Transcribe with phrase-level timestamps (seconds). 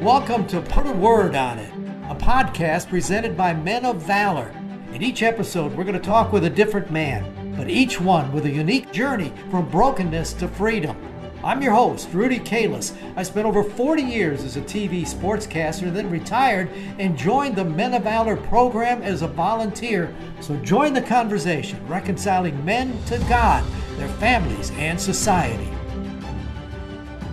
[0.00, 1.70] Welcome to Put a Word on It,
[2.08, 4.48] a podcast presented by Men of Valor.
[4.94, 8.46] In each episode, we're going to talk with a different man, but each one with
[8.46, 10.96] a unique journey from brokenness to freedom.
[11.44, 12.96] I'm your host, Rudy Kalis.
[13.14, 17.92] I spent over 40 years as a TV sportscaster, then retired and joined the Men
[17.92, 20.14] of Valor program as a volunteer.
[20.40, 23.62] So join the conversation, reconciling men to God,
[23.98, 25.68] their families, and society.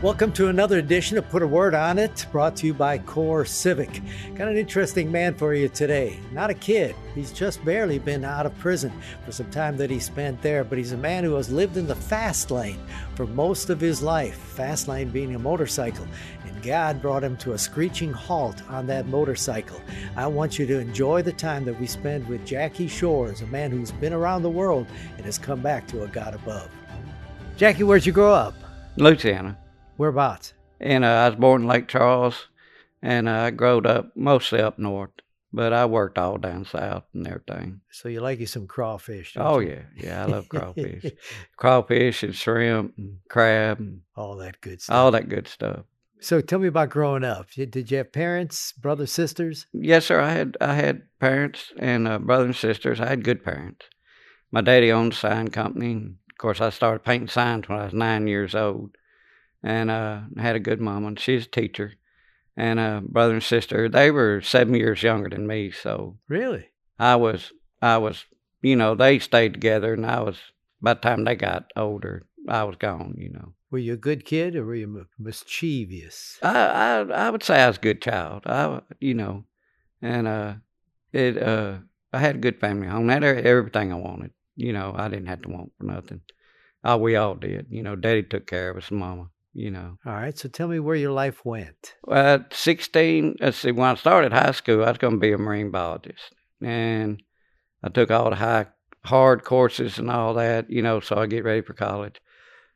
[0.04, 3.46] Welcome to another edition of Put a Word on It, brought to you by Core
[3.46, 4.04] Civic.
[4.36, 6.20] Got an interesting man for you today.
[6.32, 8.94] Not a kid, he's just barely been out of prison
[9.26, 11.88] for some time that he spent there, but he's a man who has lived in
[11.88, 12.80] the fast lane
[13.16, 16.06] for most of his life, fast lane being a motorcycle.
[16.46, 19.82] And God brought him to a screeching halt on that motorcycle.
[20.16, 23.72] I want you to enjoy the time that we spend with Jackie Shores, a man
[23.72, 26.70] who's been around the world and has come back to a God above.
[27.56, 28.54] Jackie, where'd you grow up?
[28.98, 29.58] Louisiana.
[29.98, 30.54] Whereabouts?
[30.80, 32.48] And uh, I was born in Lake Charles,
[33.02, 35.10] and uh, I growed up mostly up north,
[35.52, 37.82] but I worked all down south and everything.
[37.92, 39.36] So you like you some crawfish?
[39.36, 39.70] Oh you?
[39.70, 41.12] yeah, yeah, I love crawfish,
[41.58, 44.96] crawfish and shrimp and crab and all that good stuff.
[44.96, 45.86] all that good stuff.
[46.20, 47.50] So tell me about growing up.
[47.52, 49.66] Did you have parents, brothers, sisters?
[49.74, 50.20] Yes, sir.
[50.20, 53.00] I had I had parents and uh, brothers and sisters.
[53.00, 53.86] I had good parents.
[54.52, 55.92] My daddy owned a sign company.
[55.92, 58.92] And of course, I started painting signs when I was nine years old
[59.64, 61.94] and uh, had a good mom, and she's a teacher.
[62.56, 67.16] And a brother and sister, they were seven years younger than me, so really, I
[67.16, 67.52] was,
[67.82, 68.26] I was,
[68.62, 70.38] you know, they stayed together, and I was.
[70.80, 73.16] By the time they got older, I was gone.
[73.18, 73.54] You know.
[73.72, 76.40] Were you a good kid, or were you mischievous?
[76.42, 78.44] I, I, I would say I was a good child.
[78.46, 79.44] I, you know,
[80.02, 80.54] and uh,
[81.14, 81.78] it, uh,
[82.14, 83.10] I had a good family home.
[83.10, 84.32] I had everything I wanted.
[84.56, 86.22] You know, I didn't have to want for nothing.
[86.84, 87.68] Oh, we all did.
[87.70, 89.98] You know, Daddy took care of us, Mama you know.
[90.06, 90.38] All right.
[90.38, 91.96] So tell me where your life went.
[92.04, 95.32] Well, at 16, let's see, when I started high school, I was going to be
[95.32, 96.32] a marine biologist.
[96.62, 97.22] And
[97.84, 98.68] I took all the high,
[99.04, 102.22] hard courses and all that, you know, so I get ready for college.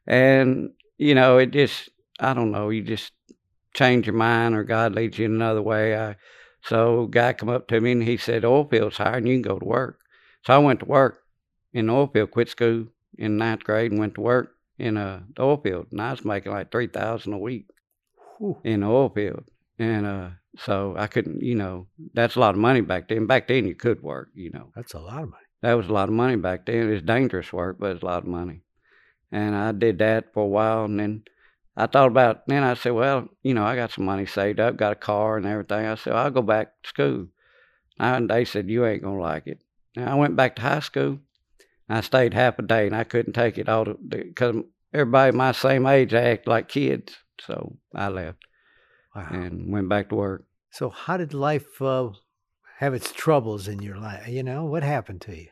[0.07, 1.89] And, you know, it just,
[2.19, 3.13] I don't know, you just
[3.75, 5.95] change your mind or God leads you in another way.
[5.95, 6.15] I,
[6.63, 9.43] so guy come up to me and he said, oil field's hired and you can
[9.43, 9.99] go to work.
[10.45, 11.19] So I went to work
[11.73, 12.87] in the oil field, quit school
[13.19, 16.51] in ninth grade and went to work in a oil field, and I was making
[16.51, 17.67] like three thousand a week
[18.39, 18.57] Whew.
[18.63, 19.43] in the oil field,
[19.77, 23.27] and uh, so I couldn't, you know, that's a lot of money back then.
[23.27, 24.71] Back then, you could work, you know.
[24.75, 25.43] That's a lot of money.
[25.61, 26.91] That was a lot of money back then.
[26.91, 28.61] It's dangerous work, but it's a lot of money,
[29.31, 31.23] and I did that for a while, and then.
[31.77, 34.75] I thought about then I said, well, you know, I got some money saved up,
[34.75, 35.85] got a car and everything.
[35.85, 37.27] I said, I'll go back to school.
[37.97, 39.63] And they said, you ain't gonna like it.
[39.95, 41.19] And I went back to high school
[41.93, 44.57] I stayed half a day and I couldn't take it all because
[44.93, 47.15] everybody my same age act like kids.
[47.39, 48.39] So I left
[49.15, 49.27] wow.
[49.29, 50.45] and went back to work.
[50.71, 52.11] So how did life uh,
[52.77, 54.27] have its troubles in your life?
[54.27, 55.47] You know, what happened to you?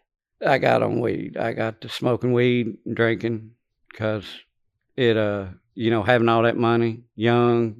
[0.45, 1.35] I got on weed.
[1.35, 3.51] I got to smoking weed and drinking
[3.89, 4.25] because
[4.95, 7.75] it, uh, you know, having all that money, young,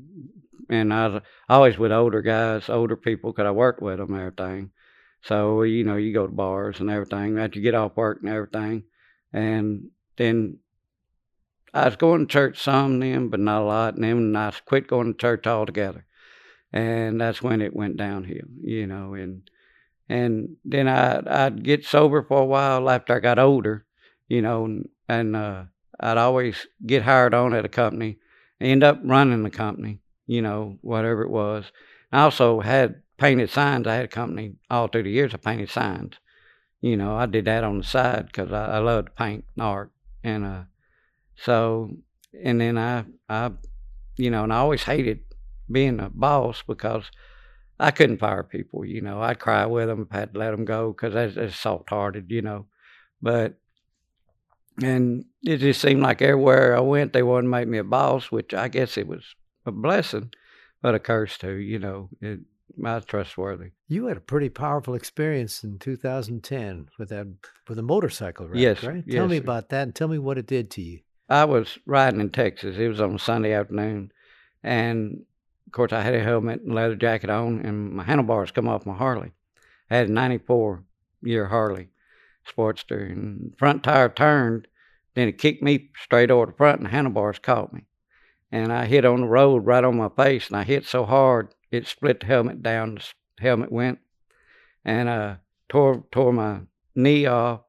[0.69, 4.22] and I was always with older guys, older people, because I worked with them and
[4.22, 4.72] everything.
[5.22, 8.30] So, you know, you go to bars and everything after you get off work and
[8.30, 8.84] everything.
[9.34, 10.59] And then
[11.74, 13.96] I was going to church some then, but not a lot.
[13.96, 16.06] And then I quit going to church altogether.
[16.72, 19.13] And that's when it went downhill, you know.
[19.13, 19.50] And
[20.07, 23.86] and then I I'd get sober for a while after I got older,
[24.28, 25.63] you know, and, and uh,
[26.00, 28.18] I'd always get hired on at a company,
[28.62, 31.72] end up running the company, you know, whatever it was.
[32.12, 33.88] I also had painted signs.
[33.88, 35.34] I had a company all through the years.
[35.34, 36.16] I painted signs.
[36.81, 39.91] You know, I did that on the side because I, I love to paint art,
[40.24, 40.63] and uh,
[41.35, 41.91] so
[42.41, 43.52] and then I I
[44.16, 45.22] you know, and I always hated
[45.69, 47.12] being a boss because
[47.80, 48.85] I couldn't fire people.
[48.85, 51.36] You know, I'd cry with them if I had to let them go because that's,
[51.36, 52.31] that's soft hearted.
[52.31, 52.66] You know,
[53.22, 53.56] but
[54.81, 58.31] and it just seemed like everywhere I went, they wanted to make me a boss,
[58.31, 60.31] which I guess it was a blessing,
[60.81, 61.56] but a curse too.
[61.56, 62.39] You know, it,
[62.77, 63.71] not trustworthy.
[63.88, 67.27] You had a pretty powerful experience in 2010 with that
[67.68, 69.04] with a motorcycle wreck, yes, right?
[69.06, 71.00] Yes, tell me about that and tell me what it did to you.
[71.30, 72.77] I was riding in Texas.
[72.77, 74.12] It was on a Sunday afternoon,
[74.63, 75.21] and
[75.68, 78.86] of course I had a helmet and leather jacket on, and my handlebars come off
[78.86, 79.31] my Harley.
[79.89, 80.83] I had a '94
[81.21, 81.89] year Harley
[82.48, 84.68] Sportster, and front tire turned,
[85.13, 87.86] then it kicked me straight over the front, and the handlebars caught me,
[88.51, 91.54] and I hit on the road right on my face, and I hit so hard
[91.71, 92.95] it split the helmet down.
[92.95, 93.04] The
[93.44, 94.00] helmet went
[94.86, 95.36] and uh,
[95.68, 96.62] tore tore my
[96.95, 97.62] knee off,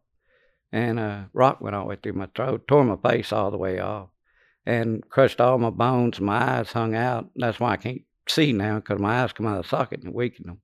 [0.73, 3.50] and a uh, rock went all the way through my throat, tore my face all
[3.50, 4.08] the way off,
[4.64, 6.20] and crushed all my bones.
[6.20, 7.31] My eyes hung out.
[7.37, 10.14] That's why I can't see now because my eyes come out of the socket and
[10.14, 10.61] weaken them.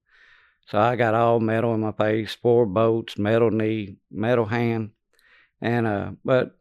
[0.67, 4.91] So I got all metal in my face, four bolts, metal knee, metal hand,
[5.61, 6.59] and uh, but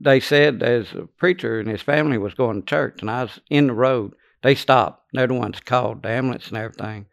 [0.00, 3.40] they said as a preacher and his family was going to church, and I was
[3.50, 4.14] in the road.
[4.42, 5.08] They stopped.
[5.12, 7.06] They're the ones called the ambulance and everything.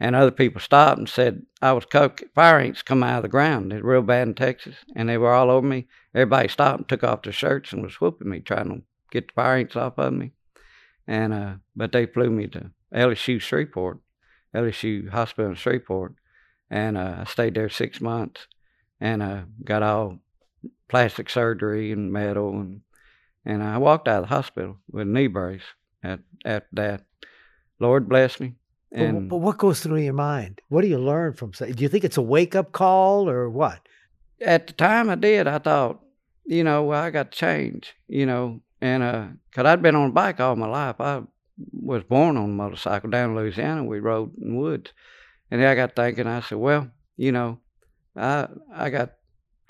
[0.00, 2.22] And other people stopped and said I was coke.
[2.34, 3.72] Fire ants come out of the ground.
[3.72, 5.88] It's real bad in Texas, and they were all over me.
[6.14, 9.34] Everybody stopped and took off their shirts and was whooping me, trying to get the
[9.34, 10.32] fire ants off of me.
[11.06, 13.98] And uh, but they flew me to LSU Shreveport,
[14.54, 16.14] LSU Hospital in Shreveport,
[16.70, 18.46] and uh, I stayed there six months,
[19.00, 20.18] and uh, got all
[20.86, 22.82] plastic surgery and metal, and
[23.44, 25.62] and I walked out of the hospital with a knee brace.
[26.02, 27.04] At after that,
[27.80, 28.54] Lord bless me.
[28.92, 30.60] And but, but what goes through your mind?
[30.68, 31.50] What do you learn from?
[31.50, 33.80] Do you think it's a wake up call or what?
[34.40, 35.46] At the time, I did.
[35.46, 36.00] I thought,
[36.46, 37.94] you know, well, I got to change.
[38.06, 40.96] You know, and uh, cause I'd been on a bike all my life.
[41.00, 41.22] I
[41.72, 43.84] was born on a motorcycle down in Louisiana.
[43.84, 44.92] We rode in woods,
[45.50, 46.26] and then I got thinking.
[46.26, 47.58] I said, well, you know,
[48.16, 49.14] I I got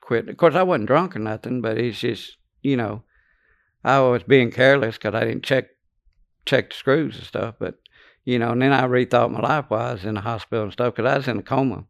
[0.03, 0.29] quit.
[0.29, 3.03] Of course, I wasn't drunk or nothing, but it's just, you know,
[3.85, 5.67] I was being careless because I didn't check
[6.49, 7.55] check the screws and stuff.
[7.59, 7.79] But
[8.25, 10.73] you know, and then I rethought my life while I was in the hospital and
[10.73, 11.85] stuff because I was in a coma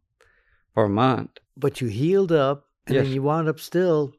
[0.73, 1.31] for a month.
[1.57, 3.05] But you healed up, and yes.
[3.05, 4.13] then you wound up still.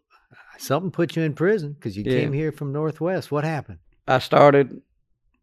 [0.59, 2.21] Something put you in prison because you yeah.
[2.21, 3.33] came here from Northwest.
[3.33, 3.79] What happened?
[4.07, 4.83] I started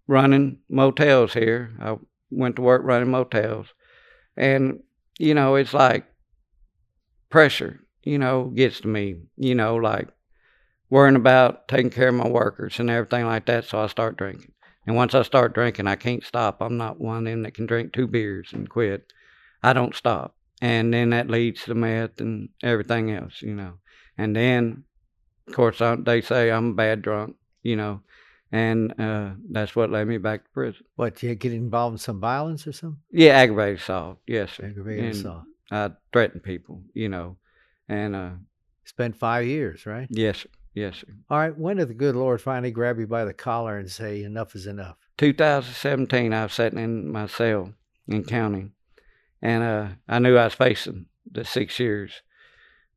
[0.08, 1.72] running motels here.
[1.82, 1.96] I
[2.30, 3.68] went to work running motels.
[4.36, 4.84] And,
[5.18, 6.06] you know, it's like
[7.30, 10.10] pressure, you know, gets to me, you know, like
[10.92, 13.66] worrying about taking care of my workers and everything like that.
[13.66, 14.52] So I start drinking.
[14.88, 16.62] And once I start drinking, I can't stop.
[16.62, 19.12] I'm not one of them that can drink two beers and quit.
[19.62, 20.36] I don't stop.
[20.62, 23.74] And then that leads to meth and everything else, you know.
[24.18, 24.86] And then,
[25.48, 28.02] of course, I, they say I'm a bad drunk, you know
[28.52, 30.86] and uh, that's what led me back to prison.
[30.96, 33.00] What, you get involved in some violence or something?
[33.12, 34.20] Yeah, aggravated assault.
[34.26, 34.68] Yes, sir.
[34.68, 35.44] Aggravated and assault.
[35.70, 37.38] I threatened people, you know,
[37.90, 38.30] and uh,
[38.86, 40.08] spent five years, right?
[40.10, 40.50] Yes, sir.
[40.78, 41.08] Yes, sir.
[41.30, 41.58] All right.
[41.58, 44.68] When did the good Lord finally grab you by the collar and say enough is
[44.68, 44.98] enough?
[45.18, 46.34] 2017.
[46.34, 47.74] I was sitting in my cell
[48.08, 48.72] in county,
[49.42, 52.22] and uh, I knew I was facing the six years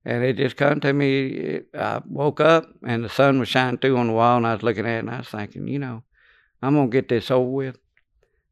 [0.04, 1.60] and it just come to me.
[1.74, 4.62] I woke up and the sun was shining through on the wall, and I was
[4.62, 6.02] looking at it, and I was thinking, you know,
[6.62, 7.78] I'm gonna get this over with,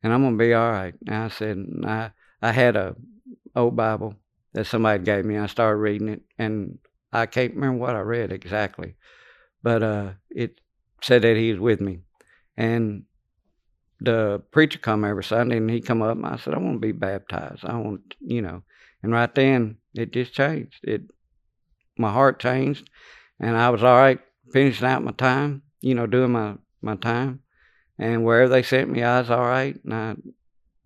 [0.03, 0.95] and I'm gonna be all right.
[1.07, 2.11] And I said, I
[2.43, 2.97] I had a
[3.57, 4.15] old Bible
[4.53, 5.39] that somebody gave me.
[5.39, 6.79] I started reading it, and
[7.13, 8.97] I can't remember what I read exactly,
[9.63, 10.61] but uh, it
[11.03, 12.01] said that He was with me,
[12.57, 13.05] and
[14.01, 16.87] the preacher come every Sunday, and he come up, and I said, I want to
[16.87, 17.65] be baptized.
[17.65, 18.63] I want, you know,
[19.03, 20.81] and right then it just changed.
[20.83, 21.03] It
[21.97, 22.89] my heart changed,
[23.41, 24.21] and I was all right
[24.53, 27.41] finishing out my time, you know, doing my my time,
[27.99, 30.15] and wherever they sent me, I was all right, and I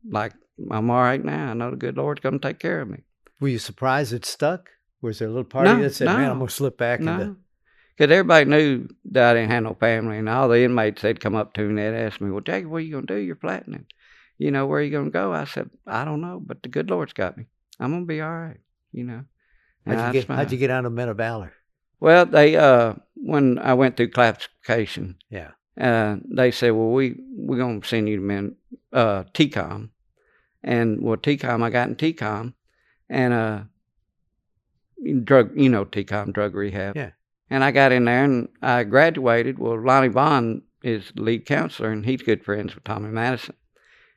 [0.09, 0.33] like
[0.71, 1.51] I'm all right now.
[1.51, 3.05] I know the good Lord's to take care of me.
[3.41, 4.71] Were you surprised it stuck?
[5.03, 7.01] Was there a little party no, that said, no, "Man, I'm to slip back"?
[7.01, 7.13] No.
[7.13, 7.37] Into...
[7.97, 11.35] Because everybody knew that I didn't have no family, and all the inmates they'd come
[11.35, 13.21] up to me and they'd ask me, "Well, Jackie, what are you going to do?
[13.21, 13.87] You're flattening.
[14.39, 16.69] You know, where are you going to go?" I said, "I don't know, but the
[16.69, 17.47] good Lord's got me.
[17.79, 18.61] I'm going to be all right."
[18.93, 19.25] You know.
[19.85, 21.53] How'd you, get, how'd you get out of Men of Valor?
[21.99, 27.59] Well, they uh, when I went through classification, yeah, uh, they said, "Well, we we're
[27.59, 28.57] gonna send you to men
[28.93, 29.91] uh, TCOM,"
[30.63, 32.55] and well, TCOM, I got in TCOM,
[33.09, 33.61] and uh,
[35.25, 37.11] drug, you know, TCOM drug rehab, yeah,
[37.51, 39.59] and I got in there and I graduated.
[39.59, 43.55] Well, Lonnie Bond is lead counselor, and he's good friends with Tommy Madison,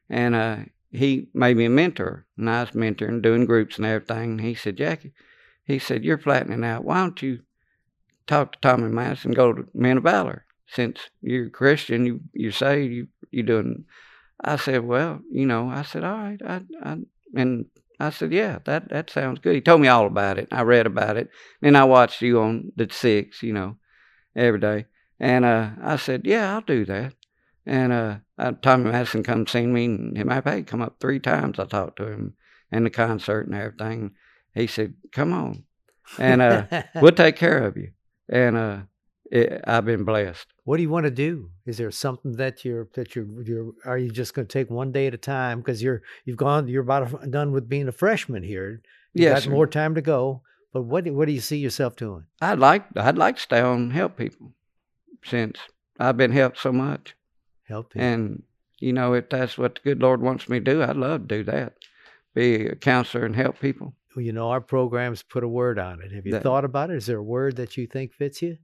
[0.09, 0.57] and uh,
[0.91, 4.31] he made me a mentor, and I was mentoring, doing groups and everything.
[4.31, 5.13] And he said, Jackie
[5.65, 6.85] he said, You're flattening out.
[6.85, 7.41] Why don't you
[8.27, 10.45] talk to Tommy Madison, go to Men of Valor?
[10.67, 13.85] Since you're a Christian, you, you say you, you're doing.
[14.43, 16.41] I said, Well, you know, I said, All right.
[16.45, 16.97] I, I,
[17.35, 17.65] and
[17.99, 19.55] I said, Yeah, that, that sounds good.
[19.55, 20.47] He told me all about it.
[20.51, 21.29] I read about it.
[21.61, 23.77] Then I watched you on the six, you know,
[24.35, 24.85] every day.
[25.19, 27.13] And uh, I said, Yeah, I'll do that.
[27.65, 31.57] And uh, Tommy Madison come see me, and him, I come up three times.
[31.57, 32.35] I talked to him
[32.71, 34.11] and the concert and everything.
[34.53, 35.63] He said, "Come on,
[36.19, 36.65] and uh,
[37.01, 37.91] we'll take care of you."
[38.29, 38.77] And uh,
[39.31, 40.47] it, I've been blessed.
[40.63, 41.49] What do you want to do?
[41.65, 44.91] Is there something that you're that you're you're are you just going to take one
[44.91, 48.43] day at a time because you're you've gone you're about done with being a freshman
[48.43, 48.81] here.
[49.13, 50.41] You yes, got more time to go.
[50.73, 52.25] But what do, what do you see yourself doing?
[52.41, 54.51] I'd like I'd like to stay on and help people
[55.23, 55.57] since
[55.99, 57.15] I've been helped so much.
[57.63, 58.05] Help people.
[58.05, 58.43] And
[58.79, 61.37] you know, if that's what the good Lord wants me to do, I'd love to
[61.37, 61.73] do that.
[62.33, 66.11] Be a counselor and help people you know, our programs put a word on it.
[66.11, 66.97] Have you that, thought about it?
[66.97, 68.57] Is there a word that you think fits you?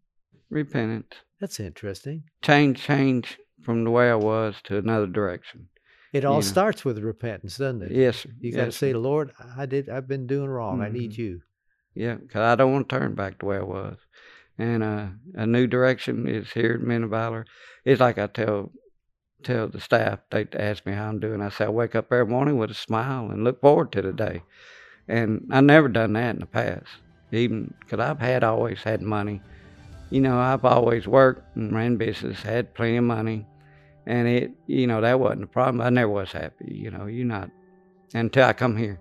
[0.52, 1.16] Repentance.
[1.40, 2.24] That's interesting.
[2.44, 5.70] Change, change from the way I was to another direction.
[6.14, 6.42] It all know.
[6.42, 7.92] starts with repentance, doesn't it?
[7.92, 8.30] Yes, sir.
[8.40, 8.94] You got to say.
[8.94, 9.90] Lord, I did.
[9.90, 10.82] I've been doing wrong.
[10.82, 11.42] I need you.
[11.96, 13.98] Yeah, because I don't want to turn back to where I was.
[14.58, 17.46] And uh, a new direction is here at Men of Valor.
[17.86, 18.72] It's like I tell
[19.44, 20.20] tell the staff.
[20.30, 21.42] They ask me how I'm doing.
[21.42, 24.14] I say I wake up every morning with a smile and look forward to the
[24.14, 24.44] day.
[25.08, 26.88] And I never done that in the past,
[27.32, 29.42] even because I've had always had money.
[30.12, 33.48] You know, I've always worked and ran business, had plenty of money,
[34.06, 35.82] and it, you know, that wasn't a problem.
[35.82, 36.74] I never was happy.
[36.76, 37.50] You know, you're not
[38.14, 39.00] until I come here.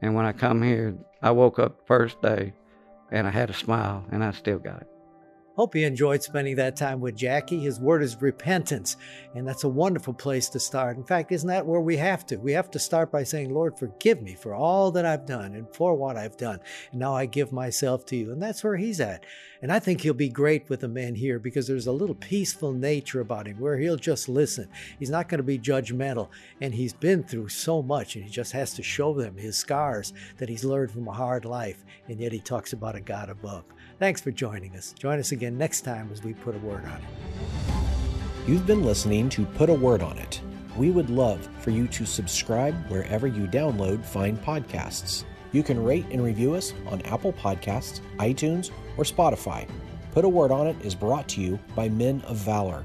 [0.00, 2.52] And when I come here, I woke up the first day
[3.10, 4.95] and I had a smile and I still got it.
[5.56, 7.60] Hope you enjoyed spending that time with Jackie.
[7.60, 8.98] His word is repentance,
[9.34, 10.98] and that's a wonderful place to start.
[10.98, 12.36] In fact, isn't that where we have to?
[12.36, 15.66] We have to start by saying, Lord, forgive me for all that I've done and
[15.74, 16.60] for what I've done.
[16.90, 18.32] And now I give myself to you.
[18.32, 19.24] And that's where he's at.
[19.62, 22.72] And I think he'll be great with the men here because there's a little peaceful
[22.72, 24.68] nature about him where he'll just listen.
[24.98, 26.28] He's not going to be judgmental.
[26.60, 30.12] And he's been through so much, and he just has to show them his scars
[30.36, 31.82] that he's learned from a hard life.
[32.08, 33.64] And yet he talks about a God above.
[33.98, 34.92] Thanks for joining us.
[34.92, 37.04] Join us again next time as we put a word on it.
[38.46, 40.40] You've been listening to Put a Word on It.
[40.76, 45.24] We would love for you to subscribe wherever you download fine podcasts.
[45.52, 49.68] You can rate and review us on Apple Podcasts, iTunes, or Spotify.
[50.12, 52.84] Put a Word on It is brought to you by Men of Valor.